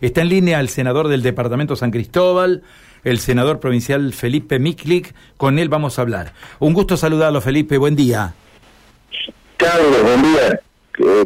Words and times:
Está 0.00 0.22
en 0.22 0.28
línea 0.28 0.60
el 0.60 0.68
senador 0.68 1.08
del 1.08 1.22
Departamento 1.22 1.76
San 1.76 1.90
Cristóbal, 1.90 2.62
el 3.04 3.18
senador 3.18 3.60
provincial 3.60 4.12
Felipe 4.12 4.58
Miklik. 4.58 5.14
Con 5.36 5.58
él 5.58 5.68
vamos 5.68 5.98
a 5.98 6.02
hablar. 6.02 6.32
Un 6.58 6.72
gusto 6.74 6.96
saludarlo, 6.96 7.40
Felipe. 7.40 7.78
Buen 7.78 7.96
día. 7.96 8.34
Carlos, 9.56 10.02
buen 10.02 10.22
día. 10.22 10.60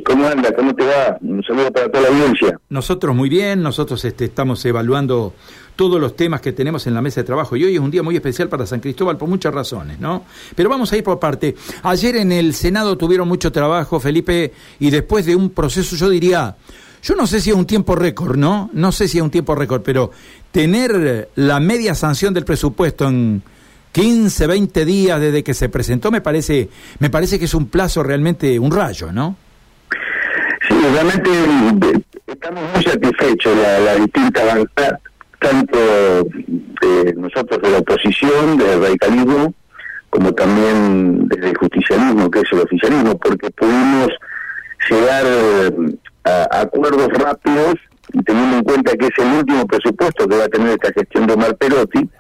¿Cómo 0.04 0.27
anda? 0.27 0.54
¿Cómo 0.54 0.74
te 0.74 0.85
va? 0.85 1.16
Un 1.21 1.43
saludo 1.43 1.72
para 1.72 1.90
toda 1.90 2.03
la 2.03 2.08
audiencia. 2.08 2.52
Nosotros 2.72 3.14
muy 3.14 3.29
bien, 3.29 3.62
nosotros 3.62 4.03
este, 4.06 4.24
estamos 4.24 4.64
evaluando 4.64 5.34
todos 5.77 6.00
los 6.00 6.16
temas 6.16 6.41
que 6.41 6.52
tenemos 6.52 6.87
en 6.87 6.95
la 6.95 7.02
mesa 7.02 7.20
de 7.20 7.27
trabajo 7.27 7.55
y 7.55 7.64
hoy 7.64 7.75
es 7.75 7.80
un 7.80 7.91
día 7.91 8.02
muy 8.02 8.16
especial 8.16 8.48
para 8.48 8.64
San 8.64 8.80
Cristóbal 8.80 9.18
por 9.18 9.29
muchas 9.29 9.52
razones, 9.52 10.00
¿no? 10.00 10.25
Pero 10.56 10.70
vamos 10.70 10.91
a 10.91 10.96
ir 10.96 11.05
por 11.05 11.19
parte. 11.19 11.55
Ayer 11.82 12.16
en 12.16 12.32
el 12.32 12.55
Senado 12.55 12.96
tuvieron 12.96 13.29
mucho 13.29 13.52
trabajo, 13.52 14.00
Felipe, 14.00 14.55
y 14.80 14.88
después 14.88 15.27
de 15.27 15.37
un 15.37 15.50
proceso, 15.50 15.96
yo 15.96 16.09
diría, 16.09 16.56
yo 17.02 17.14
no 17.14 17.27
sé 17.27 17.43
si 17.43 17.50
es 17.50 17.56
un 17.56 17.66
tiempo 17.66 17.95
récord, 17.95 18.38
¿no? 18.38 18.70
No 18.73 18.91
sé 18.91 19.07
si 19.07 19.18
es 19.18 19.23
un 19.23 19.30
tiempo 19.30 19.54
récord, 19.54 19.82
pero 19.82 20.11
tener 20.50 21.28
la 21.34 21.61
media 21.61 21.95
sanción 21.95 22.33
del 22.33 22.47
presupuesto 22.47 23.06
en 23.06 23.42
15, 23.92 24.47
20 24.47 24.84
días 24.86 25.20
desde 25.20 25.45
que 25.45 25.52
se 25.52 25.69
presentó 25.69 26.11
me 26.11 26.23
parece 26.23 26.70
me 27.00 27.11
parece 27.11 27.39
que 27.39 27.45
es 27.45 27.52
un 27.52 27.66
plazo 27.66 28.02
realmente 28.02 28.59
un 28.59 28.73
rayo, 28.73 29.12
¿no? 29.12 29.36
Sí, 30.66 30.75
realmente 30.91 32.02
estamos 32.42 32.73
muy 32.73 32.82
satisfechos 32.82 33.56
la, 33.56 33.78
la 33.78 33.95
distinta 33.95 34.45
bancada, 34.45 35.00
tanto 35.38 35.78
de 35.78 37.14
nosotros 37.16 37.62
de 37.62 37.70
la 37.70 37.78
oposición, 37.78 38.59
del 38.59 38.83
radicalismo, 38.83 39.55
como 40.10 40.33
también 40.33 41.28
desde 41.28 41.50
el 41.50 41.56
justicialismo, 41.56 42.30
que 42.30 42.41
es 42.41 42.52
el 42.52 42.60
oficialismo, 42.60 43.16
porque 43.19 43.48
pudimos 43.52 44.09
llegar 44.91 45.24
eh, 45.24 45.70
a 46.24 46.60
acuerdos 46.62 47.09
rápidos 47.10 47.74
teniendo 48.27 48.56
en 48.59 48.64
cuenta 48.64 48.92
que 48.97 49.06
es 49.06 49.24
el 49.24 49.38
último 49.38 49.64
presupuesto 49.66 50.27
que 50.27 50.36
va 50.36 50.45
a 50.45 50.48
tener 50.48 50.70
esta 50.70 50.92
gestión 50.92 51.27
de 51.28 51.34
Omar 51.34 51.56
Perotti, 51.56 52.11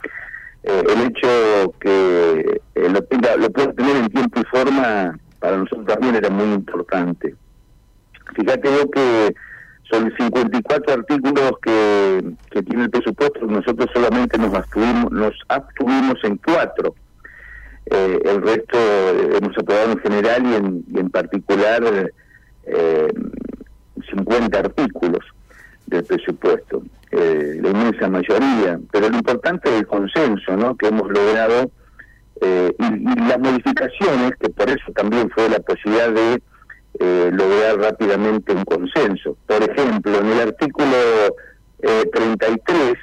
eh, 0.62 0.82
el 0.94 1.02
hecho 1.08 1.74
que 1.80 2.60
lo, 2.76 3.36
lo 3.38 3.50
pueda 3.50 3.72
tener 3.72 3.96
en 3.96 4.08
tiempo 4.08 4.40
y 4.40 4.44
forma 4.44 5.18
para 5.40 5.56
nosotros 5.56 5.86
también 5.86 6.14
era 6.14 6.30
muy 6.30 6.54
importante. 6.54 7.34
Fíjate 8.36 8.68
vos 8.68 8.86
que 8.94 9.34
son 9.92 10.12
54 10.16 10.94
artículos 10.94 11.52
que, 11.62 12.34
tiene 12.64 12.84
el 12.84 12.90
presupuesto, 12.90 13.46
nosotros 13.46 13.90
solamente 13.92 14.38
nos 14.38 14.54
abstuvimos, 14.54 15.12
nos 15.12 15.34
abstuvimos 15.48 16.16
en 16.24 16.38
cuatro. 16.38 16.94
Eh, 17.86 18.18
el 18.24 18.42
resto 18.42 18.78
hemos 19.36 19.58
aprobado 19.58 19.92
en 19.92 19.98
general 19.98 20.82
y 20.88 20.98
en, 20.98 21.10
particular 21.10 22.10
eh, 22.64 23.12
50 24.10 24.58
artículos 24.58 25.20
del 25.86 26.04
presupuesto, 26.04 26.82
eh, 27.10 27.58
la 27.60 27.70
inmensa 27.70 28.08
mayoría, 28.08 28.80
pero 28.90 29.10
lo 29.10 29.16
importante 29.16 29.68
es 29.68 29.80
el 29.80 29.86
consenso 29.86 30.56
¿no? 30.56 30.76
que 30.76 30.86
hemos 30.86 31.10
logrado 31.10 31.70
eh, 32.40 32.74
y, 32.78 33.20
las 33.28 33.38
modificaciones, 33.38 34.32
que 34.40 34.48
por 34.48 34.68
eso 34.70 34.90
también 34.94 35.30
fue 35.30 35.48
la 35.48 35.58
posibilidad 35.60 36.10
de 36.10 36.42
eh, 36.98 37.30
lograr 37.32 37.78
rápidamente 37.78 38.52
un 38.52 38.64
consenso. 38.64 39.36
Por 39.46 39.62
ejemplo, 39.62 40.18
en 40.18 40.26
el 40.26 40.40
artículo 40.40 40.96
eh, 41.80 42.10
33, 42.12 42.98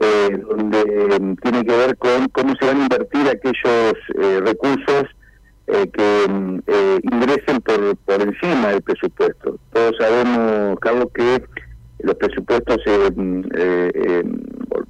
eh, 0.00 0.42
donde 0.48 1.36
tiene 1.42 1.64
que 1.64 1.76
ver 1.76 1.96
con 1.98 2.28
cómo 2.28 2.54
se 2.56 2.66
van 2.66 2.80
a 2.80 2.82
invertir 2.82 3.28
aquellos 3.28 3.94
eh, 4.20 4.40
recursos 4.44 5.04
eh, 5.66 5.88
que 5.92 6.24
eh, 6.66 6.98
ingresen 7.02 7.60
por, 7.62 7.96
por 7.98 8.20
encima 8.20 8.68
del 8.68 8.82
presupuesto. 8.82 9.58
Todos 9.72 9.96
sabemos, 9.98 10.78
Carlos, 10.80 11.06
que 11.14 11.42
los 12.00 12.14
presupuestos 12.16 12.76
se, 12.84 12.94
eh, 13.54 14.22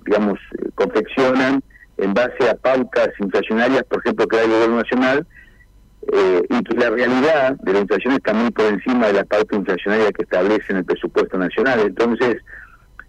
digamos, 0.04 0.38
confeccionan 0.74 1.62
en 1.98 2.12
base 2.12 2.50
a 2.50 2.54
pautas 2.56 3.10
inflacionarias, 3.20 3.84
por 3.84 4.00
ejemplo, 4.00 4.26
que 4.26 4.36
da 4.36 4.42
el 4.42 4.50
gobierno 4.50 4.76
nacional, 4.78 5.26
eh, 6.12 6.42
y 6.48 6.62
que 6.62 6.76
la 6.76 6.90
realidad 6.90 7.56
de 7.60 7.72
la 7.72 7.80
inflación 7.80 8.14
está 8.14 8.34
muy 8.34 8.50
por 8.50 8.66
encima 8.66 9.06
de 9.06 9.14
la 9.14 9.24
pauta 9.24 9.56
inflacionaria 9.56 10.12
que 10.12 10.22
establece 10.22 10.64
en 10.70 10.78
el 10.78 10.84
presupuesto 10.84 11.38
nacional. 11.38 11.80
Entonces, 11.80 12.36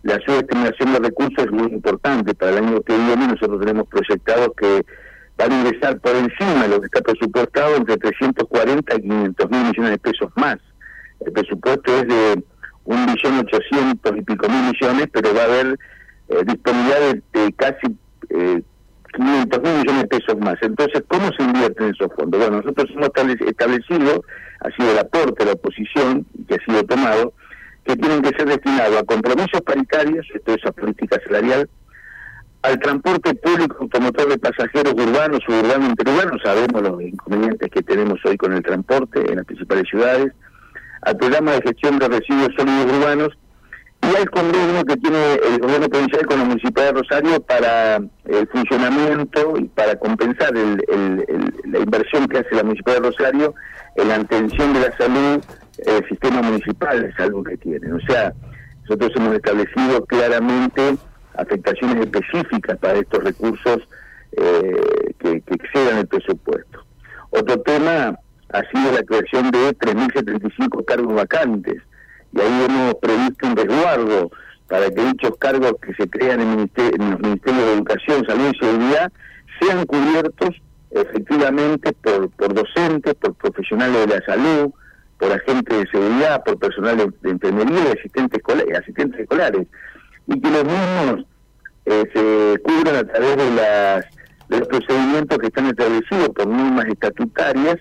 la 0.04 0.20
subestimación 0.26 0.94
de 0.94 1.00
recursos 1.00 1.46
es 1.46 1.52
muy 1.52 1.72
importante. 1.72 2.34
Para 2.36 2.52
el 2.52 2.66
año 2.66 2.82
que 2.82 2.96
viene 2.96 3.28
nosotros 3.28 3.60
tenemos 3.60 3.88
proyectado 3.88 4.54
que 4.54 4.86
van 5.38 5.52
a 5.52 5.62
ingresar 5.62 6.00
por 6.00 6.16
encima 6.16 6.64
de 6.64 6.70
lo 6.70 6.80
que 6.80 6.86
está 6.86 7.02
presupuestado 7.02 7.76
entre 7.76 7.98
340 7.98 8.96
y 8.96 9.02
500 9.02 9.50
mil 9.50 9.64
millones 9.64 9.92
de 9.92 9.98
pesos 9.98 10.32
más. 10.36 10.58
El 11.26 11.34
presupuesto 11.34 11.98
es 11.98 12.08
de 12.08 12.44
un 12.86 13.06
billón 13.08 13.40
ochocientos 13.40 14.12
y 14.16 14.22
pico 14.22 14.48
mil 14.48 14.72
millones, 14.72 15.08
pero 15.12 15.34
va 15.34 15.42
a 15.42 15.46
haber 15.46 15.80
eh, 16.30 16.44
disponibilidad 16.46 17.00
de, 17.00 17.42
de 17.42 17.54
casi 17.54 17.98
eh, 18.30 18.62
500 19.16 19.62
mil 19.62 19.74
millones 19.80 20.02
de 20.04 20.08
pesos 20.08 20.38
más. 20.40 20.56
Entonces, 20.62 21.04
¿cómo 21.08 21.30
se 21.38 21.44
invierten 21.44 21.94
esos 21.94 22.12
fondos? 22.16 22.40
Bueno, 22.40 22.58
nosotros 22.58 22.88
hemos 22.92 23.10
establecido, 23.42 24.24
ha 24.62 24.72
sido 24.72 24.92
el 24.92 25.00
aporte 25.00 25.44
de 25.44 25.46
la 25.46 25.54
oposición, 25.54 26.26
que 26.48 26.56
ha 26.56 26.66
sido 26.66 26.84
tomado, 26.84 27.34
que 27.86 27.96
tienen 27.96 28.22
que 28.22 28.30
ser 28.38 28.48
destinados 28.48 28.98
a 28.98 29.04
compromisos 29.04 29.62
paritarios, 29.62 30.26
esto 30.34 30.54
es 30.54 30.66
a 30.66 30.72
política 30.72 31.20
salarial, 31.26 31.70
al 32.64 32.80
transporte 32.80 33.34
público 33.36 33.78
automotor 33.82 34.28
de 34.30 34.40
pasajeros 34.40 34.94
urbanos, 34.94 35.40
suburbanos, 35.46 35.90
interurbanos, 35.90 36.42
sabemos 36.44 36.82
los 36.82 37.02
inconvenientes 37.02 37.70
que 37.70 37.84
tenemos 37.84 38.20
hoy 38.26 38.38
con 38.38 38.54
el 38.54 38.64
transporte 38.64 39.20
en 39.30 39.36
las 39.36 39.46
principales 39.46 39.88
ciudades, 39.88 40.34
al 41.04 41.18
programa 41.18 41.52
de 41.52 41.62
gestión 41.62 42.00
de 42.00 42.08
residuos 42.08 42.50
sólidos 42.58 42.98
urbanos 42.98 43.38
y 44.12 44.16
al 44.16 44.30
convenio 44.30 44.84
que 44.86 44.98
tiene 44.98 45.34
el 45.36 45.60
gobierno 45.60 45.90
provincial 45.90 46.26
con 46.26 46.40
la 46.40 46.46
municipalidad 46.46 46.94
de 46.94 47.00
Rosario 47.00 47.40
para 47.42 47.96
el 47.98 48.48
funcionamiento 48.52 49.58
y 49.58 49.66
para 49.66 49.96
compensar 49.98 50.56
el, 50.56 50.84
la 51.66 51.80
inversión 51.80 52.28
que 52.28 52.40
hace 52.40 52.56
la 52.56 52.64
municipalidad 52.64 53.04
de 53.04 53.10
Rosario 53.10 53.56
en 53.96 54.08
la 54.10 54.16
atención 54.16 54.74
de 54.74 54.80
la 54.82 54.98
salud, 54.98 55.44
el 55.86 56.10
sistema 56.10 56.42
municipal 56.42 57.02
de 57.02 57.14
salud 57.14 57.48
que 57.48 57.58
tienen. 57.58 57.94
O 57.94 58.00
sea, 58.02 58.34
nosotros 58.82 59.12
hemos 59.16 59.36
establecido 59.36 60.06
claramente 60.06 60.98
afectaciones 61.36 62.06
específicas 62.06 62.78
para 62.78 63.00
estos 63.00 63.24
recursos 63.24 63.80
eh, 64.34 65.14
que, 65.20 65.42
que, 65.42 65.54
excedan 65.54 66.00
el 66.00 66.08
presupuesto. 66.08 66.86
Otro 67.32 67.60
tema 67.62 68.18
ha 68.50 68.62
sido 68.72 68.92
la 68.92 69.04
creación 69.04 69.52
de 69.52 69.78
3.075 69.78 70.86
cargos 70.86 71.16
vacantes 71.16 71.82
y 72.36 72.42
ahí 72.42 72.66
hemos 72.68 72.96
previsto 72.96 73.48
un 73.48 73.56
resguardo 73.56 74.32
para 74.68 74.90
que 74.90 75.06
dichos 75.06 75.32
cargos 75.40 75.76
que 75.82 75.94
se 75.94 76.10
crean 76.10 76.42
en, 76.42 76.58
los 76.58 77.20
ministerios 77.20 77.66
de 77.66 77.74
Educación, 77.74 78.26
Salud 78.28 78.52
y 78.54 78.58
Seguridad 78.60 79.12
sean 79.62 79.86
cubiertos 79.86 80.50
efectivamente 80.92 81.94
por, 81.94 82.54
docentes, 82.54 83.14
por 83.16 83.34
profesionales 83.36 84.08
de 84.08 84.20
la 84.20 84.26
salud, 84.26 84.72
por 85.18 85.32
agentes 85.32 85.78
de 85.78 85.88
seguridad, 85.90 86.44
por 86.44 86.60
personal 86.60 86.98
de, 86.98 87.10
de 87.22 87.30
enfermería 87.30 87.80
y 87.90 87.98
asistentes, 87.98 89.20
escolares. 89.20 89.68
Y 90.28 90.42
que 90.42 90.50
los 90.50 90.64
mismos 90.66 91.26
eh, 91.86 92.04
se 92.14 92.62
cubran 92.64 92.96
a 92.98 93.04
través 93.06 93.38
de, 93.38 93.52
las, 93.52 94.06
de 94.50 94.60
los 94.60 94.68
procedimientos 94.68 95.38
que 95.38 95.48
están 95.48 95.68
establecidos 95.68 96.30
por 96.30 96.48
normas 96.48 96.86
estatutarias 96.88 97.78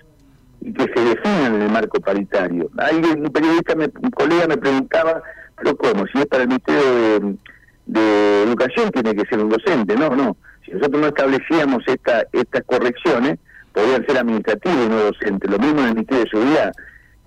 que 0.73 0.83
se 0.93 1.01
definan 1.03 1.55
en 1.55 1.61
el 1.63 1.71
marco 1.71 1.99
paritario. 1.99 2.69
Alguien, 2.77 3.21
un 3.21 3.31
periodista, 3.31 3.75
un 3.75 4.11
colega 4.11 4.47
me 4.47 4.57
preguntaba, 4.57 5.21
pero 5.57 5.75
¿cómo? 5.77 6.05
Si 6.07 6.19
es 6.19 6.25
para 6.25 6.43
el 6.43 6.49
Ministerio 6.49 6.83
de, 6.83 7.35
de 7.85 8.43
Educación 8.43 8.91
tiene 8.91 9.15
que 9.15 9.27
ser 9.27 9.39
un 9.39 9.49
docente. 9.49 9.95
No, 9.95 10.09
no. 10.15 10.37
Si 10.65 10.71
nosotros 10.71 11.01
no 11.01 11.07
establecíamos 11.07 11.83
esta, 11.85 12.25
estas 12.31 12.63
correcciones, 12.65 13.37
podrían 13.73 14.05
ser 14.05 14.17
administrativos 14.17 14.85
y 14.85 14.89
no 14.89 14.97
docentes. 14.97 15.51
Lo 15.51 15.59
mismo 15.59 15.79
en 15.81 15.87
el 15.87 15.95
Ministerio 15.95 16.23
de 16.23 16.29
Seguridad. 16.29 16.71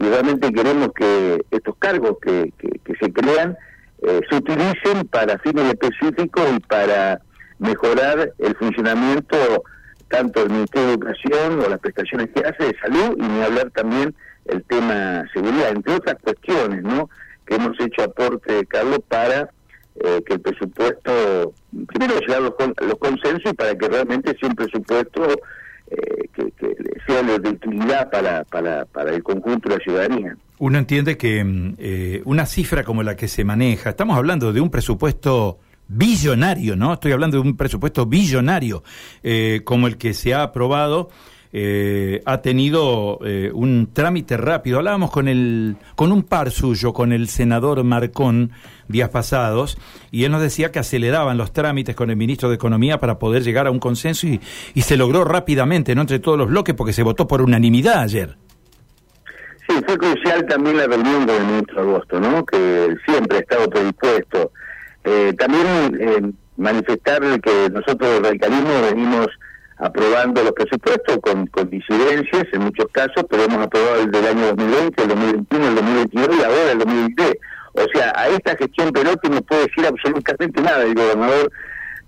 Y 0.01 0.05
realmente 0.05 0.53
queremos 0.53 0.89
que 0.95 1.45
estos 1.51 1.77
cargos 1.79 2.17
que, 2.21 2.53
que, 2.59 2.69
que 2.85 2.95
se 3.01 3.13
crean 3.13 3.57
eh, 4.03 4.21
se 4.31 4.37
utilicen 4.37 5.07
para 5.11 5.39
fines 5.39 5.65
específicos 5.75 6.45
y 6.57 6.61
para 6.61 7.21
mejorar 7.59 8.33
el 8.39 8.57
funcionamiento 8.57 9.37
tanto 10.09 10.41
del 10.41 10.51
Ministerio 10.51 10.89
de 10.89 10.95
Educación 10.95 11.61
o 11.61 11.69
las 11.69 11.79
prestaciones 11.81 12.31
que 12.35 12.41
hace 12.41 12.65
de 12.65 12.79
salud 12.79 13.17
y 13.19 13.23
ni 13.23 13.43
hablar 13.43 13.71
también 13.71 14.15
el 14.47 14.63
tema 14.65 15.25
seguridad, 15.33 15.71
entre 15.71 15.95
otras 15.95 16.17
cuestiones, 16.23 16.83
¿no? 16.83 17.09
Que 17.47 17.57
hemos 17.57 17.79
hecho 17.81 18.03
aporte, 18.03 18.67
Carlos, 18.67 19.01
para 19.07 19.51
eh, 20.01 20.23
que 20.27 20.35
el 20.35 20.41
presupuesto, 20.41 21.53
primero 21.87 22.19
llegar 22.21 22.43
los, 22.43 22.55
los 22.59 22.99
consensos 22.99 23.53
y 23.53 23.55
para 23.55 23.75
que 23.75 23.89
realmente 23.89 24.37
sea 24.39 24.49
un 24.49 24.55
presupuesto 24.55 25.29
eh, 25.91 26.29
que, 26.35 26.51
que, 26.53 26.77
sea 27.07 27.23
de 27.23 27.49
utilidad 27.49 28.11
para, 28.11 28.45
para, 28.45 28.85
para 28.85 29.15
el 29.15 29.23
conjunto 29.23 29.69
de 29.69 29.77
la 29.77 29.83
ciudadanía. 29.83 30.37
Uno 30.59 30.79
entiende 30.79 31.17
que 31.17 31.43
mm, 31.43 31.75
eh, 31.79 32.23
una 32.25 32.47
cifra 32.47 32.85
como 32.85 33.03
la 33.03 33.17
que 33.17 33.29
se 33.29 33.45
maneja, 33.45 33.91
estamos 33.91 34.17
hablando 34.17 34.53
de 34.53 34.61
un 34.61 34.71
presupuesto 34.71 35.59
billonario, 35.89 36.77
¿no? 36.77 36.93
Estoy 36.93 37.13
hablando 37.13 37.41
de 37.41 37.49
un 37.49 37.57
presupuesto 37.57 38.07
billonario 38.07 38.83
eh, 39.23 39.63
como 39.65 39.87
el 39.87 39.97
que 39.97 40.15
se 40.15 40.35
ha 40.35 40.43
aprobado. 40.43 41.11
eh, 41.51 42.21
ha 42.27 42.43
tenido 42.43 43.21
eh, 43.25 43.51
un 43.55 43.91
trámite 43.93 44.37
rápido. 44.37 44.79
Hablábamos 44.79 45.11
con 45.11 45.29
el, 45.29 45.77
con 45.97 46.13
un 46.13 46.23
par 46.23 46.51
suyo, 46.51 46.93
con 46.93 47.11
el 47.11 47.29
senador 47.29 47.83
Marcón, 47.85 48.53
días 48.87 49.09
pasados, 49.09 49.79
y 50.11 50.25
él 50.25 50.33
nos 50.33 50.43
decía 50.43 50.71
que 50.71 50.79
aceleraban 50.79 51.39
los 51.39 51.53
trámites 51.53 51.97
con 51.97 52.11
el 52.11 52.17
ministro 52.17 52.51
de 52.51 52.57
Economía 52.57 53.01
para 53.01 53.19
poder 53.19 53.43
llegar 53.43 53.67
a 53.67 53.71
un 53.71 53.79
consenso 53.79 54.27
y, 54.27 54.41
se 54.83 54.97
logró 54.97 55.25
rápidamente, 55.25 55.95
no 55.95 56.03
entre 56.03 56.19
todos 56.19 56.39
los 56.39 56.49
bloques, 56.49 56.75
porque 56.75 56.93
se 56.93 57.03
votó 57.03 57.27
por 57.27 57.43
unanimidad 57.43 58.01
ayer. 58.01 58.37
Sí, 59.69 59.75
fue 59.87 59.99
crucial 59.99 60.47
también 60.47 60.79
la 60.79 60.87
reunión 60.87 61.27
del 61.27 61.45
ministro 61.45 61.81
Agosto, 61.81 62.21
¿no? 62.21 62.45
Que 62.45 62.95
siempre 63.07 63.39
ha 63.39 63.41
estado 63.41 63.69
predispuesto. 63.69 64.53
Eh, 65.05 65.33
también 65.39 66.37
manifestar 66.57 67.23
que 67.41 67.71
nosotros 67.71 68.15
del 68.15 68.25
radicalismo 68.25 68.83
venimos 68.91 69.29
aprobando 69.79 70.43
los 70.43 70.53
presupuestos 70.53 71.19
con, 71.23 71.47
con 71.47 71.71
disidencias 71.71 72.45
en 72.53 72.63
muchos 72.63 72.87
casos, 72.93 73.25
pero 73.31 73.45
hemos 73.45 73.65
aprobado 73.65 74.03
el 74.03 74.11
del 74.11 74.27
año 74.27 74.47
2020, 74.49 75.03
el 75.03 75.09
2021, 75.09 75.69
el 75.69 75.75
2022 75.75 76.37
y 76.37 76.43
ahora 76.43 76.73
el 76.73 76.79
2023. 76.79 77.35
O 77.75 77.87
sea, 77.95 78.13
a 78.17 78.29
esta 78.29 78.57
gestión 78.57 78.93
Perotti 78.93 79.29
no 79.29 79.41
puede 79.43 79.67
decir 79.67 79.87
absolutamente 79.87 80.61
nada 80.61 80.83
el 80.83 80.95
gobernador 80.95 81.51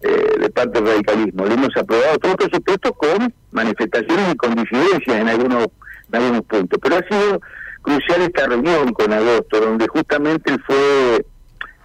eh, 0.01 0.39
de 0.41 0.51
parte 0.51 0.81
del 0.81 0.93
radicalismo. 0.93 1.47
Le 1.47 1.55
hemos 1.55 1.77
aprobado 1.77 2.19
todos 2.19 2.37
los 2.41 2.49
presupuestos 2.49 2.93
con 2.97 3.33
manifestaciones 3.53 4.35
y 4.35 4.37
con 4.37 4.55
disidencias 4.57 5.17
en 5.17 5.29
algunos, 5.29 5.69
en 6.11 6.23
algunos 6.23 6.43
puntos. 6.43 6.79
Pero 6.83 6.97
ha 6.97 7.09
sido 7.09 7.41
crucial 7.83 8.23
esta 8.23 8.47
reunión 8.47 8.93
con 8.93 9.13
Agosto, 9.13 9.61
donde 9.61 9.87
justamente 9.87 10.57
fue 10.67 11.25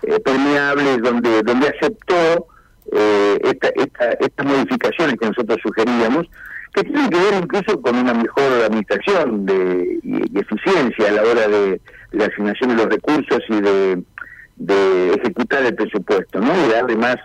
eh, 0.07 0.19
permeable, 0.19 0.97
donde, 0.97 1.41
donde 1.43 1.67
aceptó 1.67 2.47
eh, 2.91 3.39
esta, 3.43 3.69
esta, 3.69 4.11
estas 4.19 4.45
modificaciones 4.45 5.15
que 5.19 5.27
nosotros 5.27 5.57
sugeríamos, 5.63 6.27
que 6.73 6.83
tienen 6.83 7.09
que 7.09 7.17
ver 7.17 7.33
incluso 7.41 7.81
con 7.81 7.95
una 7.95 8.13
mejor 8.13 8.43
administración 8.65 9.45
de, 9.45 9.99
y, 10.03 10.39
eficiencia 10.39 11.07
a 11.07 11.11
la 11.11 11.23
hora 11.23 11.47
de, 11.47 11.81
la 12.11 12.25
asignación 12.25 12.69
de 12.69 12.75
los 12.75 12.85
recursos 12.85 13.39
y 13.49 13.61
de, 13.61 15.13
ejecutar 15.15 15.65
el 15.65 15.75
presupuesto, 15.75 16.39
¿no? 16.39 16.53
Y 16.65 16.71
darle 16.71 16.95
más 16.95 17.17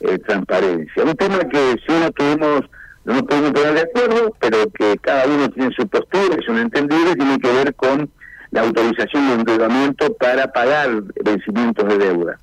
eh, 0.00 0.18
transparencia. 0.18 1.04
Un 1.04 1.14
tema 1.14 1.38
que 1.40 1.76
si 1.86 1.92
no 1.92 2.10
tuvimos, 2.12 2.62
no 3.04 3.14
nos 3.14 3.22
pudimos 3.22 3.52
poner 3.52 3.74
de 3.74 3.80
acuerdo, 3.82 4.36
pero 4.40 4.58
que 4.72 4.96
cada 4.98 5.26
uno 5.26 5.48
tiene 5.50 5.72
su 5.76 5.86
postura 5.88 6.36
y 6.40 6.44
son 6.44 6.58
entendibles, 6.58 7.16
tiene 7.16 7.38
que 7.38 7.52
ver 7.52 7.74
con 7.74 8.10
la 8.52 8.62
autorización 8.62 9.28
de 9.28 9.34
endeudamiento 9.34 10.14
para 10.14 10.50
pagar 10.52 11.02
vencimientos 11.24 11.88
de 11.88 11.98
deuda. 11.98 12.38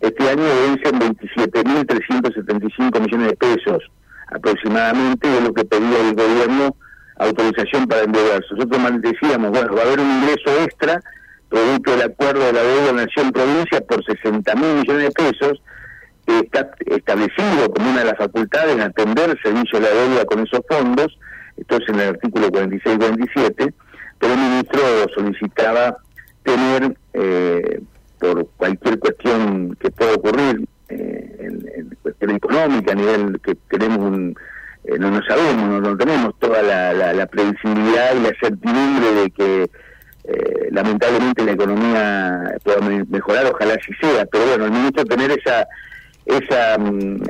Este 0.00 0.28
año 0.28 0.44
vencen 0.44 0.98
27.375 1.00 3.00
millones 3.00 3.28
de 3.28 3.36
pesos 3.36 3.82
aproximadamente, 4.30 5.28
de 5.28 5.40
lo 5.40 5.52
que 5.52 5.64
pedía 5.64 6.00
el 6.00 6.14
gobierno 6.14 6.76
autorización 7.18 7.86
para 7.86 8.02
endeudarse. 8.02 8.46
Nosotros 8.52 8.80
decíamos, 9.00 9.50
bueno, 9.50 9.74
va 9.74 9.82
a 9.82 9.86
haber 9.86 10.00
un 10.00 10.10
ingreso 10.10 10.62
extra, 10.62 11.02
producto 11.48 11.92
del 11.92 12.02
acuerdo 12.02 12.46
de 12.46 12.52
la 12.52 12.62
deuda 12.62 12.92
nación-provincia, 12.92 13.80
por 13.88 14.04
60 14.04 14.54
mil 14.54 14.74
millones 14.74 15.04
de 15.04 15.10
pesos, 15.10 15.62
que 16.26 16.38
está 16.40 16.70
establecido 16.86 17.70
como 17.74 17.90
una 17.90 18.00
de 18.00 18.06
las 18.06 18.18
facultades 18.18 18.74
en 18.74 18.82
atender 18.82 19.38
servicio 19.42 19.80
de 19.80 19.88
la 19.88 19.94
deuda 19.94 20.24
con 20.26 20.40
esos 20.40 20.60
fondos, 20.68 21.18
esto 21.56 21.76
es 21.76 21.88
en 21.88 22.00
el 22.00 22.08
artículo 22.10 22.48
46-47, 22.48 23.72
pero 24.18 24.34
el 24.34 24.40
ministro 24.40 24.80
solicitaba 25.14 25.98
tener 26.42 26.96
eh, 27.12 27.80
por 28.18 28.48
cualquier 28.56 28.98
cuestión 28.98 29.76
que 29.80 29.90
pueda 29.90 30.14
ocurrir 30.14 30.66
eh, 30.88 31.36
en, 31.40 31.96
cuestión 32.02 32.30
económica, 32.30 32.92
a 32.92 32.94
nivel 32.94 33.40
que 33.42 33.54
tenemos 33.68 33.98
un, 33.98 34.34
eh, 34.84 34.98
no 34.98 35.10
lo 35.10 35.22
sabemos, 35.26 35.82
no, 35.82 35.96
tenemos 35.96 36.38
toda 36.38 36.62
la, 36.62 37.12
la, 37.12 37.26
previsibilidad 37.26 38.14
y 38.14 38.22
la 38.22 38.32
certidumbre 38.40 39.12
de 39.12 39.30
que 39.30 39.70
eh, 40.24 40.68
lamentablemente 40.70 41.44
la 41.44 41.52
economía 41.52 42.54
pueda 42.64 42.80
mejorar, 43.08 43.46
ojalá 43.46 43.74
así 43.74 43.92
sea, 44.00 44.24
pero 44.26 44.46
bueno, 44.46 44.64
el 44.64 44.70
ministro 44.72 45.04
tener 45.04 45.30
esa 45.30 45.66
esa 46.24 46.78
mm, 46.78 47.22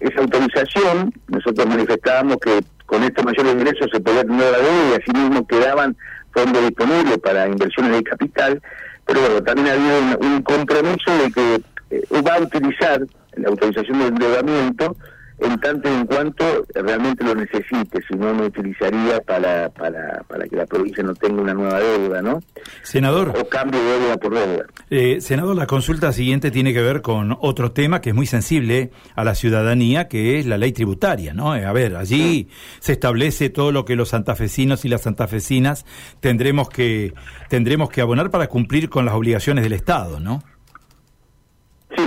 esa 0.00 0.20
autorización, 0.20 1.12
nosotros 1.28 1.66
manifestábamos 1.66 2.36
que 2.38 2.60
con 2.86 3.02
estos 3.02 3.24
mayores 3.24 3.52
ingresos 3.52 3.88
se 3.92 4.00
podía 4.00 4.22
tener 4.22 4.52
la 4.52 4.58
deuda 4.58 4.90
y 4.90 5.02
asimismo 5.02 5.46
quedaban 5.46 5.96
fondos 6.36 6.62
disponibles 6.62 7.18
para 7.18 7.48
inversiones 7.48 7.92
de 7.92 8.02
capital, 8.02 8.62
pero 9.06 9.20
bueno, 9.20 9.42
también 9.42 9.68
había 9.68 10.18
un, 10.18 10.42
compromiso 10.42 11.10
de 11.22 11.32
que 11.32 11.54
eh, 11.90 12.22
va 12.22 12.34
a 12.34 12.40
utilizar 12.40 13.00
la 13.36 13.48
autorización 13.48 13.98
de 14.00 14.06
endeudamiento 14.06 14.96
en 15.38 15.60
tanto 15.60 15.88
en 15.88 16.06
cuanto 16.06 16.44
realmente 16.74 17.24
lo 17.24 17.34
necesite, 17.34 18.00
si 18.08 18.16
no, 18.16 18.32
no 18.32 18.44
utilizaría 18.44 19.20
para, 19.20 19.68
para, 19.70 20.22
para 20.26 20.46
que 20.46 20.56
la 20.56 20.66
provincia 20.66 21.02
no 21.02 21.14
tenga 21.14 21.42
una 21.42 21.54
nueva 21.54 21.78
deuda, 21.78 22.22
¿no? 22.22 22.40
Senador. 22.82 23.34
O 23.38 23.48
cambio 23.48 23.78
de 23.80 23.98
deuda 23.98 24.16
por 24.16 24.34
deuda. 24.34 24.66
Eh, 24.90 25.20
senador, 25.20 25.56
la 25.56 25.66
consulta 25.66 26.12
siguiente 26.12 26.50
tiene 26.50 26.72
que 26.72 26.80
ver 26.80 27.02
con 27.02 27.36
otro 27.40 27.72
tema 27.72 28.00
que 28.00 28.10
es 28.10 28.14
muy 28.14 28.26
sensible 28.26 28.90
a 29.14 29.24
la 29.24 29.34
ciudadanía, 29.34 30.08
que 30.08 30.38
es 30.38 30.46
la 30.46 30.56
ley 30.56 30.72
tributaria, 30.72 31.34
¿no? 31.34 31.54
Eh, 31.54 31.66
a 31.66 31.72
ver, 31.72 31.96
allí 31.96 32.48
se 32.80 32.92
establece 32.92 33.50
todo 33.50 33.72
lo 33.72 33.84
que 33.84 33.96
los 33.96 34.10
santafesinos 34.10 34.84
y 34.84 34.88
las 34.88 35.02
santafesinas 35.02 35.84
tendremos 36.20 36.70
que, 36.70 37.12
tendremos 37.48 37.90
que 37.90 38.00
abonar 38.00 38.30
para 38.30 38.46
cumplir 38.46 38.88
con 38.88 39.04
las 39.04 39.14
obligaciones 39.14 39.64
del 39.64 39.74
Estado, 39.74 40.18
¿no? 40.18 40.42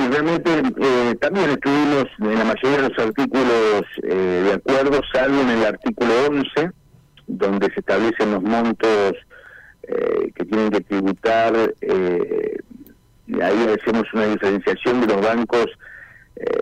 Realmente 0.10 0.50
eh, 0.50 1.16
también 1.22 1.52
estuvimos 1.52 2.06
en 2.20 2.40
la 2.40 2.44
mayoría 2.44 2.82
de 2.82 2.90
los 2.90 2.98
artículos 2.98 3.84
eh, 4.02 4.42
de 4.44 4.54
acuerdo, 4.54 5.02
salvo 5.14 5.40
en 5.42 5.50
el 5.50 5.64
artículo 5.66 6.12
11, 6.30 6.72
donde 7.28 7.72
se 7.72 7.80
establecen 7.80 8.32
los 8.32 8.42
montos 8.42 9.14
eh, 9.84 10.32
que 10.34 10.46
tienen 10.46 10.72
que 10.72 10.82
tributar. 10.82 11.54
ahí 11.54 11.76
hacemos 13.80 14.12
una 14.14 14.26
diferenciación 14.26 15.02
de 15.02 15.08
los 15.14 15.22
bancos 15.22 15.68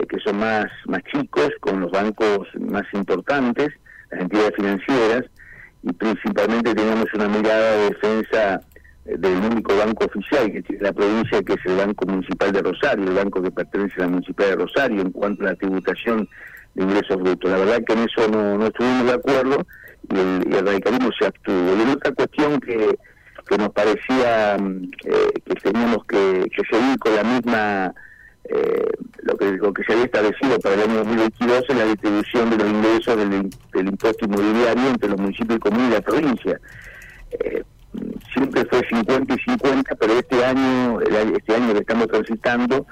que 0.10 0.20
son 0.26 0.40
más, 0.40 0.66
más 0.88 1.04
chicos 1.04 1.52
con 1.62 1.80
los 1.80 1.92
bancos 1.92 2.50
más 2.60 2.84
importantes, 2.94 3.70
las 4.10 4.22
entidades 4.22 4.56
financieras, 4.56 5.24
y 5.84 5.94
principalmente 5.94 6.74
tenemos 6.74 7.06
una 7.14 7.28
mirada 7.30 7.78
de 7.78 7.90
defensa 7.90 8.60
del 9.08 9.38
único 9.38 9.76
banco 9.78 10.06
oficial 10.06 10.52
que 10.52 10.62
tiene 10.62 10.84
la 10.84 10.94
provincia, 10.94 11.42
que 11.42 11.54
es 11.54 11.66
el 11.66 11.78
Banco 11.78 12.06
Municipal 12.06 12.52
de 12.52 12.62
Rosario, 12.62 13.06
el 13.06 13.16
banco 13.16 13.42
que 13.42 13.52
pertenece 13.52 13.96
a 13.98 14.02
la 14.02 14.10
Municipalidad 14.10 14.58
de 14.58 14.64
Rosario 14.64 15.02
en 15.02 15.12
cuanto 15.12 15.44
a 15.44 15.48
la 15.48 15.56
tributación 15.56 16.28
de 16.76 16.84
ingresos 16.84 17.18
brutos. 17.18 17.50
La 17.50 17.58
verdad 17.58 17.84
que 17.88 17.94
en 17.94 18.00
eso 18.00 18.28
no, 18.28 18.58
no 18.58 18.68
estuvimos 18.68 19.06
de 19.06 19.14
acuerdo 19.14 19.66
y 20.10 20.18
el, 20.56 20.66
radicalismo 20.66 21.10
se 21.18 21.26
abstuvo. 21.26 21.76
Y 21.76 21.92
otra 21.92 22.12
cuestión 22.12 22.60
que, 22.60 22.98
que 23.48 23.58
nos 23.58 23.70
parecía 23.70 24.58
mm, 24.60 24.92
eh, 25.06 25.32
que 25.46 25.56
teníamos 25.56 26.06
que, 26.06 26.50
seguir 26.70 27.00
con 27.00 27.16
la 27.16 27.24
misma, 27.24 27.94
eh, 28.44 28.88
lo, 29.24 29.38
que, 29.38 29.52
lo 29.54 29.74
que 29.74 29.84
se 29.84 29.94
había 29.94 30.06
establecido 30.06 30.60
para 30.60 30.76
el 30.76 30.82
año 30.82 30.96
2022 30.98 31.64
en 31.70 31.78
la 31.78 31.86
distribución 31.86 32.50
de 32.50 32.58
los 32.58 32.70
ingresos 32.70 33.18
del, 33.18 33.88
impuesto 33.88 34.26
inmobiliario 34.26 34.90
entre 34.90 35.10
los 35.10 35.20
municipios 35.20 35.58
y 35.58 35.60
comunes 35.60 35.90
y 35.90 35.94
la 35.94 36.02
provincia. 36.02 36.60
Eh, 37.32 37.64
siempre 38.34 38.66
fue 38.66 38.88
50 38.88 39.34
y 39.34 39.38
50, 39.40 39.96
pero 39.96 40.14
este 40.14 40.44
año, 40.44 41.02
este 41.02 41.56
año 41.56 41.74
que 41.74 41.80
estamos 41.80 42.08
transitando, 42.08 42.86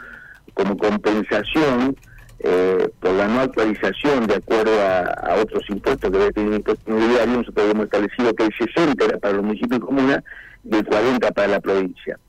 como 0.53 0.77
compensación 0.77 1.95
eh, 2.39 2.89
por 2.99 3.13
la 3.13 3.27
no 3.27 3.39
actualización 3.41 4.27
de 4.27 4.35
acuerdo 4.35 4.71
a, 4.81 5.35
otros 5.41 5.63
impuestos 5.69 6.11
que 6.11 6.17
debe 6.17 6.31
tener 6.33 6.49
el 6.49 6.57
impuesto 6.57 6.91
nosotros 6.91 7.71
hemos 7.71 7.85
establecido 7.85 8.33
que 8.33 8.43
el 8.43 8.53
60 8.53 9.05
era 9.05 9.17
para 9.17 9.35
los 9.35 9.45
municipios 9.45 9.77
y 9.77 9.81
comunas 9.81 10.23
y 10.63 10.75
el 10.75 10.85
40 10.85 11.31
para 11.31 11.47
la 11.47 11.59
provincia. 11.59 12.19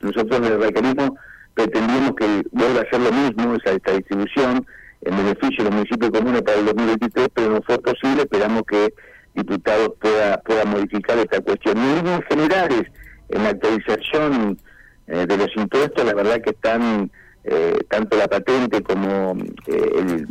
Nosotros 0.00 0.38
en 0.38 0.52
el 0.52 0.58
mecanismo 0.58 1.16
pretendimos 1.54 2.12
que 2.16 2.42
vuelva 2.52 2.82
a 2.82 2.90
ser 2.90 3.00
lo 3.00 3.12
mismo, 3.12 3.54
esa 3.54 3.72
esta 3.72 3.92
distribución, 3.92 4.66
en 5.02 5.16
beneficio 5.16 5.58
de 5.58 5.64
los 5.64 5.72
municipios 5.72 6.10
y 6.10 6.18
comunas 6.18 6.42
para 6.42 6.58
el 6.58 6.66
2023, 6.66 7.28
pero 7.34 7.50
no 7.50 7.62
fue 7.62 7.78
posible, 7.78 8.22
esperamos 8.22 8.62
que 8.68 8.94
diputados 9.36 9.92
pueda, 10.00 10.40
pueda 10.40 10.64
modificar 10.64 11.18
esta 11.18 11.40
cuestión. 11.40 11.76
Líneas 11.76 12.20
generales, 12.28 12.82
en 13.28 13.42
la 13.42 13.50
actualización 13.50 14.58
eh, 15.06 15.26
de 15.26 15.36
los 15.36 15.48
impuestos, 15.56 16.04
la 16.04 16.14
verdad 16.14 16.40
que 16.40 16.50
están 16.50 17.10
eh, 17.44 17.78
tanto 17.88 18.16
la 18.16 18.26
patente 18.26 18.82
como 18.82 19.36
eh, 19.66 20.24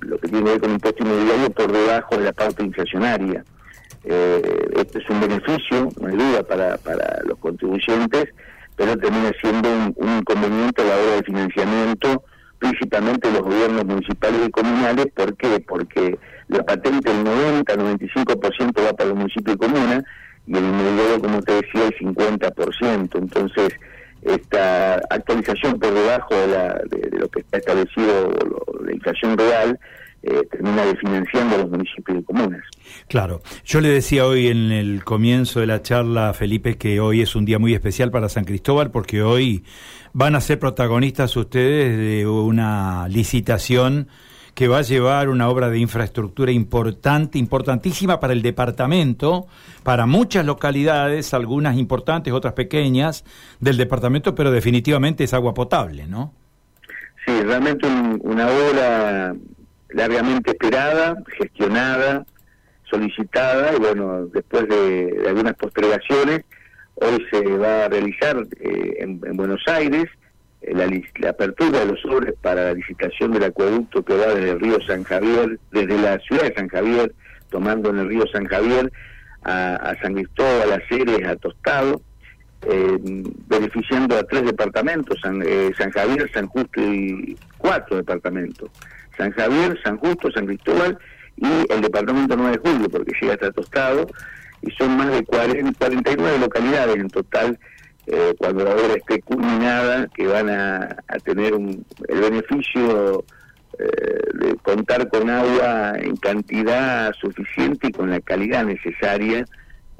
lo 0.00 0.18
que 0.18 0.28
tiene 0.28 0.44
que 0.44 0.50
ver 0.50 0.60
con 0.60 0.70
el 0.70 0.76
impuesto 0.76 1.04
inmobiliario 1.04 1.50
por 1.50 1.72
debajo 1.72 2.16
de 2.16 2.24
la 2.24 2.32
pauta 2.32 2.62
inflacionaria. 2.62 3.44
este 4.04 4.98
es 4.98 5.10
un 5.10 5.20
beneficio, 5.20 5.88
no 6.00 6.08
hay 6.08 6.16
duda, 6.16 6.42
para, 6.42 6.78
para 6.78 7.22
los 7.24 7.38
contribuyentes, 7.38 8.26
pero 8.76 8.96
termina 8.96 9.32
siendo 9.40 9.68
un, 9.96 10.18
inconveniente 10.18 10.82
a 10.82 10.86
la 10.86 10.96
hora 10.96 11.16
de 11.16 11.22
financiamiento 11.22 12.24
principalmente 12.58 13.30
los 13.30 13.42
gobiernos 13.42 13.84
municipales 13.84 14.40
y 14.46 14.50
comunales. 14.50 15.08
¿Por 15.14 15.36
qué? 15.36 15.60
Porque 15.60 16.18
la 16.54 16.64
patente 16.64 17.10
el 17.10 17.24
90-95% 17.24 18.84
va 18.84 18.92
para 18.92 19.08
los 19.10 19.18
municipios 19.18 19.56
y 19.56 19.58
comunas 19.58 20.04
y 20.46 20.56
el 20.56 20.64
inmobiliario, 20.64 21.20
como 21.20 21.42
te 21.42 21.52
decía, 21.52 21.86
el 21.86 21.94
50%. 21.96 23.18
Entonces, 23.18 23.74
esta 24.22 24.94
actualización 25.10 25.78
por 25.78 25.92
debajo 25.92 26.34
de, 26.34 26.46
la, 26.46 26.80
de, 26.90 27.18
lo 27.18 27.28
que 27.28 27.40
está 27.40 27.58
establecido, 27.58 28.32
la 28.84 28.92
inflación 28.92 29.36
real, 29.36 29.78
eh, 30.22 30.42
termina 30.50 30.82
financiando 31.00 31.56
a 31.56 31.58
los 31.58 31.70
municipios 31.70 32.18
y 32.18 32.22
comunas. 32.22 32.62
Claro, 33.08 33.42
yo 33.64 33.80
le 33.80 33.88
decía 33.88 34.26
hoy 34.26 34.48
en 34.48 34.72
el 34.72 35.04
comienzo 35.04 35.60
de 35.60 35.66
la 35.66 35.82
charla, 35.82 36.32
Felipe, 36.32 36.78
que 36.78 37.00
hoy 37.00 37.20
es 37.20 37.34
un 37.34 37.44
día 37.44 37.58
muy 37.58 37.74
especial 37.74 38.10
para 38.10 38.28
San 38.28 38.44
Cristóbal 38.44 38.90
porque 38.90 39.22
hoy 39.22 39.64
van 40.14 40.34
a 40.34 40.40
ser 40.40 40.58
protagonistas 40.58 41.36
ustedes 41.36 41.98
de 41.98 42.26
una 42.26 43.06
licitación 43.08 44.08
que 44.54 44.68
va 44.68 44.78
a 44.78 44.82
llevar 44.82 45.28
una 45.28 45.48
obra 45.48 45.68
de 45.68 45.78
infraestructura 45.78 46.52
importante, 46.52 47.38
importantísima 47.38 48.20
para 48.20 48.32
el 48.32 48.42
departamento, 48.42 49.46
para 49.82 50.06
muchas 50.06 50.46
localidades, 50.46 51.34
algunas 51.34 51.76
importantes, 51.76 52.32
otras 52.32 52.54
pequeñas 52.54 53.24
del 53.60 53.76
departamento, 53.76 54.34
pero 54.34 54.50
definitivamente 54.50 55.24
es 55.24 55.34
agua 55.34 55.54
potable, 55.54 56.06
¿no? 56.06 56.32
Sí, 57.26 57.32
realmente 57.42 57.86
una 58.22 58.46
obra 58.48 59.34
largamente 59.90 60.50
esperada, 60.50 61.16
gestionada, 61.38 62.24
solicitada, 62.90 63.74
y 63.74 63.78
bueno, 63.78 64.26
después 64.26 64.68
de, 64.68 65.24
algunas 65.26 65.54
postergaciones, 65.54 66.42
hoy 66.96 67.26
se 67.30 67.42
va 67.56 67.86
a 67.86 67.88
realizar 67.88 68.36
eh, 68.60 68.96
en, 68.98 69.18
Buenos 69.36 69.62
Aires 69.66 70.06
eh, 70.66 71.02
la, 71.20 71.28
apertura 71.28 71.80
de 71.80 71.86
los 71.86 72.04
obras 72.04 72.34
para 72.40 72.64
la 72.64 72.74
licitación 72.74 73.32
del 73.32 73.44
acueducto 73.44 74.04
que 74.04 74.16
va 74.16 74.26
desde 74.34 74.50
el 74.50 74.60
río 74.60 74.78
San 74.86 75.04
Javier, 75.04 75.58
desde 75.70 75.98
la 75.98 76.18
ciudad 76.20 76.42
de 76.44 76.54
San 76.54 76.68
Javier, 76.68 77.14
tomando 77.50 77.90
en 77.90 77.98
el 77.98 78.08
río 78.08 78.24
San 78.32 78.46
Javier, 78.46 78.92
a, 79.44 79.94
San 80.00 80.14
Cristóbal, 80.14 80.72
a 80.72 80.80
Ceres, 80.88 81.28
a 81.28 81.36
Tostado, 81.36 82.00
eh, 82.62 82.96
beneficiando 83.46 84.16
a 84.16 84.22
tres 84.24 84.44
departamentos, 84.44 85.20
San, 85.20 85.44
San 85.76 85.90
Javier, 85.90 86.30
San 86.32 86.46
Justo 86.46 86.80
y 86.80 87.36
cuatro 87.58 87.98
departamentos. 87.98 88.70
San 89.16 89.30
Javier, 89.32 89.78
San 89.84 89.98
Justo, 89.98 90.30
San 90.32 90.46
Cristóbal 90.46 90.98
y 91.36 91.72
el 91.72 91.80
departamento 91.80 92.36
9 92.36 92.58
de 92.58 92.70
julio, 92.70 92.88
porque 92.88 93.12
llega 93.20 93.34
hasta 93.34 93.52
Tostado, 93.52 94.06
y 94.62 94.70
son 94.72 94.96
más 94.96 95.10
de 95.10 95.24
40, 95.24 95.78
49 95.78 96.38
localidades 96.38 96.96
en 96.96 97.08
total, 97.08 97.58
eh, 98.06 98.34
cuando 98.38 98.64
la 98.64 98.72
obra 98.72 98.94
esté 98.96 99.20
culminada, 99.22 100.06
que 100.14 100.26
van 100.26 100.50
a, 100.50 100.96
tener 101.24 101.54
un, 101.54 101.84
el 102.08 102.20
beneficio 102.20 103.24
eh, 103.78 103.86
de 104.34 104.56
contar 104.56 105.08
con 105.08 105.30
agua 105.30 105.94
en 105.98 106.16
cantidad 106.16 107.12
suficiente 107.14 107.88
y 107.88 107.92
con 107.92 108.10
la 108.10 108.20
calidad 108.20 108.64
necesaria 108.64 109.44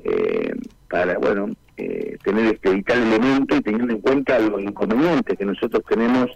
eh, 0.04 0.54
para, 0.88 1.18
bueno, 1.18 1.50
tener 1.76 2.54
este 2.54 2.70
vital 2.70 3.02
elemento 3.02 3.56
y 3.56 3.60
teniendo 3.60 3.94
en 3.94 4.00
cuenta 4.00 4.38
los 4.38 4.62
inconvenientes 4.62 5.36
que 5.36 5.44
nosotros 5.44 5.82
tenemos 5.88 6.30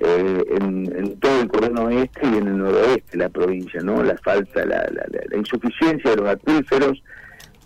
eh, 0.00 0.44
en, 0.60 1.20
todo 1.20 1.40
el 1.40 1.48
cordón 1.48 1.78
oeste 1.78 2.20
y 2.24 2.38
en 2.38 2.48
el 2.48 2.58
noroeste 2.58 3.12
de 3.12 3.18
la 3.18 3.28
provincia, 3.28 3.80
¿no? 3.80 4.02
La 4.02 4.16
falta, 4.18 4.66
la, 4.66 4.84
la, 4.90 5.36
insuficiencia 5.36 6.10
de 6.10 6.16
los 6.16 6.28
acuíferos, 6.28 7.00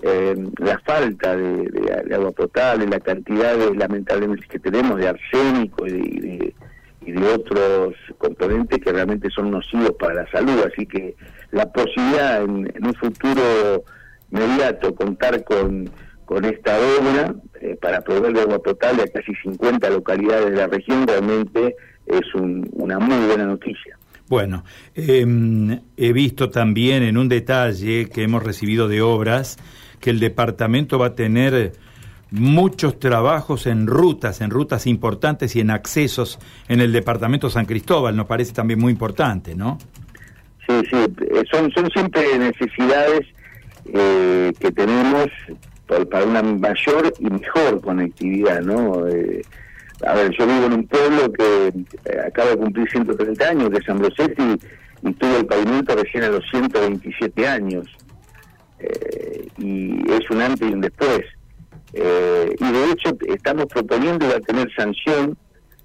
eh, 0.03 0.37
la 0.59 0.79
falta 0.81 1.37
de, 1.37 2.15
agua 2.15 2.31
potable, 2.33 2.87
la 2.87 3.01
cantidad 3.01 3.57
de, 3.57 3.75
lamentablemente 3.75 4.47
que 4.49 4.59
tenemos 4.59 4.97
de 4.99 5.09
arsénico 5.09 5.87
y 5.87 5.91
de, 5.91 6.55
y 7.05 7.13
de, 7.13 7.27
otros 7.33 7.95
componentes 8.19 8.79
que 8.81 8.93
realmente 8.93 9.29
son 9.31 9.51
nocivos 9.51 9.93
para 9.99 10.15
la 10.15 10.31
salud, 10.31 10.61
así 10.67 10.87
que 10.87 11.17
la 11.51 11.71
posibilidad 11.73 12.43
en, 12.43 12.71
un 12.81 12.95
futuro 12.95 13.85
inmediato 14.31 14.95
contar 14.95 15.43
con 15.45 15.91
con 16.29 16.45
esta 16.45 16.77
obra 16.77 17.35
eh, 17.59 17.75
para 17.81 18.03
proveer 18.03 18.35
de 18.35 18.43
agua 18.43 18.63
potable 18.63 19.03
a 19.03 19.07
casi 19.07 19.33
50 19.45 19.89
localidades 19.89 20.51
de 20.51 20.57
la 20.57 20.67
región 20.67 21.07
realmente 21.07 21.75
es 22.07 22.35
una 22.35 22.99
muy 22.99 23.27
buena 23.27 23.47
noticia. 23.47 23.99
Bueno, 24.29 24.63
em, 24.95 25.81
he 25.97 26.13
visto 26.13 26.51
también 26.51 27.03
en 27.03 27.17
un 27.17 27.31
detalle 27.31 28.11
que 28.11 28.25
hemos 28.25 28.43
recibido 28.43 28.89
de 28.89 29.01
obras 29.01 29.57
que 30.01 30.11
el 30.11 30.21
departamento 30.21 30.99
va 30.99 31.07
a 31.07 31.15
tener 31.15 31.73
muchos 32.31 32.99
trabajos 32.99 33.67
en 33.67 33.87
rutas, 33.87 34.41
en 34.41 34.51
rutas 34.51 34.87
importantes 34.87 35.57
y 35.57 35.61
en 35.61 35.71
accesos 35.71 36.39
en 36.69 36.81
el 36.81 36.93
departamento 36.93 37.51
San 37.51 37.67
Cristóbal. 37.67 38.17
Nos 38.17 38.27
parece 38.27 38.53
también 38.53 38.81
muy 38.81 38.93
importante, 38.93 39.55
¿no? 39.55 39.79
Sí, 40.67 40.75
sí, 40.91 40.97
eh, 40.97 41.45
son, 41.51 41.71
son 41.73 41.91
siempre 41.91 42.39
necesidades 42.39 43.27
eh, 43.93 44.53
que 44.61 44.71
tenemos 44.71 45.29
para 46.11 46.25
una 46.25 46.43
mayor 46.43 47.13
y 47.19 47.31
mejor 47.31 47.81
conectividad, 47.81 48.61
¿no? 48.61 49.07
Eh, 49.09 49.43
a 50.07 50.15
ver, 50.15 50.31
yo 50.39 50.47
vivo 50.47 50.67
en 50.67 50.73
un 50.75 50.87
pueblo 50.87 51.33
que 51.33 51.69
eh, 51.69 52.21
acaba 52.27 52.51
de 52.51 52.57
cumplir 52.57 52.89
130 52.91 53.49
años, 53.49 53.71
de 53.71 53.83
San 53.83 53.99
Rosetti, 53.99 54.57
y 55.03 55.13
tuvo 55.15 55.39
el 55.39 55.47
pavimento 55.47 55.97
recién 55.97 56.25
a 56.25 56.29
los 56.29 56.45
127 56.51 57.49
años. 57.49 57.87
Eh, 58.81 59.49
y 59.59 60.13
es 60.13 60.31
un 60.31 60.43
antes 60.43 60.69
y 60.69 60.73
un 60.73 60.81
después. 60.81 61.21
Eh, 61.93 62.55
y 62.59 62.73
de 62.73 62.91
hecho 62.93 63.17
estamos 63.29 63.67
proponiendo 63.67 64.27
a 64.27 64.41
tener 64.41 64.73
sanción 64.75 65.37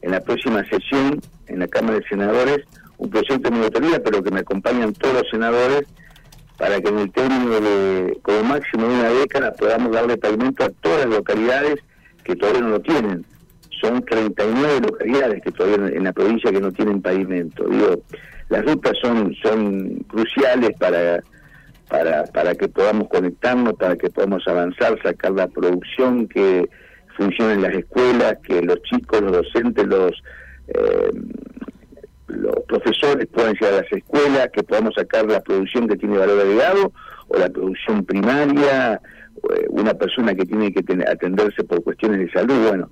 en 0.02 0.12
la 0.12 0.20
próxima 0.20 0.64
sesión 0.70 1.22
en 1.48 1.60
la 1.60 1.68
Cámara 1.68 2.00
de 2.00 2.08
Senadores 2.08 2.60
un 2.98 3.10
proyecto 3.10 3.50
de 3.50 3.64
autoría, 3.64 4.02
pero 4.04 4.22
que 4.22 4.32
me 4.32 4.42
acompañan 4.42 4.94
todos 4.94 5.16
los 5.16 5.30
senadores 5.30 5.84
para 6.58 6.80
que 6.80 6.90
en 6.90 7.00
el 7.00 7.12
término 7.12 7.60
de 7.60 8.20
como 8.22 8.44
máximo 8.44 8.88
de 8.88 8.94
una 8.94 9.10
década 9.10 9.54
podamos 9.54 9.92
darle 9.92 10.18
pavimento 10.18 10.64
a 10.64 10.70
todas 10.70 11.06
las 11.06 11.18
localidades 11.18 11.76
que 12.24 12.36
todavía 12.36 12.62
no 12.62 12.70
lo 12.70 12.82
tienen 12.82 13.26
son 13.84 14.04
39 14.06 14.80
localidades 14.82 15.44
que 15.44 15.52
todavía 15.52 15.88
en 15.98 16.04
la 16.04 16.14
provincia 16.14 16.52
que 16.52 16.62
no 16.62 16.72
tienen 16.72 17.02
pavimento. 17.02 17.68
Digo, 17.68 18.02
las 18.50 18.66
rutas 18.66 18.94
son 19.02 19.36
son 19.44 19.96
cruciales 20.08 20.72
para 20.80 21.22
para 21.94 22.24
para 22.24 22.56
que 22.56 22.68
podamos 22.68 23.08
conectarnos, 23.08 23.76
para 23.76 23.96
que 23.96 24.10
podamos 24.10 24.48
avanzar, 24.48 25.00
sacar 25.04 25.32
la 25.34 25.48
producción 25.48 26.28
que 26.28 26.68
funcione 27.16 27.54
en 27.54 27.62
las 27.62 27.76
escuelas, 27.76 28.38
que 28.44 28.64
los 28.64 28.82
chicos, 28.82 29.22
los 29.22 29.32
docentes, 29.32 29.86
los 29.86 30.12
eh, 30.70 31.12
los 32.26 32.56
profesores 32.68 33.28
puedan 33.28 33.54
llegar 33.54 33.76
a 33.76 33.82
las 33.84 33.92
escuelas, 33.92 34.50
que 34.52 34.64
podamos 34.64 34.96
sacar 34.96 35.30
la 35.30 35.42
producción 35.42 35.88
que 35.88 35.96
tiene 35.96 36.18
valor 36.18 36.42
agregado 36.42 36.92
o 37.28 37.38
la 37.38 37.50
producción 37.50 38.04
primaria, 38.04 39.00
eh, 39.54 39.66
una 39.70 39.94
persona 39.94 40.34
que 40.34 40.46
tiene 40.46 40.74
que 40.74 40.84
atenderse 41.08 41.64
por 41.64 41.84
cuestiones 41.84 42.22
de 42.22 42.32
salud, 42.32 42.70
bueno, 42.70 42.90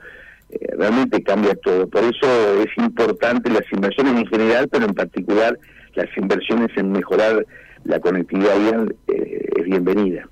eh, 0.51 0.59
realmente 0.77 1.23
cambia 1.23 1.55
todo. 1.55 1.87
Por 1.87 2.03
eso 2.03 2.27
es 2.61 2.77
importante 2.77 3.49
las 3.49 3.65
inversiones 3.71 4.13
en 4.13 4.27
general, 4.27 4.69
pero 4.71 4.85
en 4.85 4.93
particular 4.93 5.57
las 5.95 6.15
inversiones 6.15 6.69
en 6.77 6.91
mejorar 6.91 7.43
la 7.83 7.99
conectividad 7.99 8.57
vial 8.59 8.95
eh, 9.07 9.49
es 9.57 9.65
bienvenida. 9.65 10.27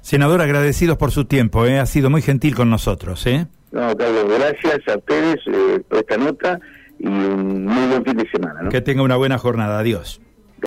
Senador, 0.00 0.40
agradecidos 0.40 0.96
por 0.98 1.10
su 1.10 1.24
tiempo, 1.24 1.66
¿eh? 1.66 1.78
ha 1.78 1.86
sido 1.86 2.10
muy 2.10 2.22
gentil 2.22 2.54
con 2.54 2.70
nosotros. 2.70 3.26
¿eh? 3.26 3.46
No, 3.72 3.96
Carlos, 3.96 4.26
gracias 4.28 4.80
a 4.88 4.98
ustedes 4.98 5.36
por 5.88 5.98
esta 5.98 6.16
nota 6.16 6.60
y 6.98 7.06
un 7.06 7.64
muy 7.66 7.88
buen 7.88 8.04
fin 8.04 8.16
de 8.16 8.28
semana. 8.30 8.68
Que 8.68 8.80
tenga 8.80 9.02
una 9.02 9.16
buena 9.16 9.38
jornada. 9.38 9.80
Adiós. 9.80 10.20